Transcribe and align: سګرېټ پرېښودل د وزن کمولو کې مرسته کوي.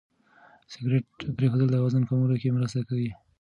سګرېټ 0.71 1.07
پرېښودل 1.35 1.67
د 1.71 1.75
وزن 1.85 2.03
کمولو 2.09 2.35
کې 2.41 2.55
مرسته 2.57 2.81
کوي. 2.89 3.09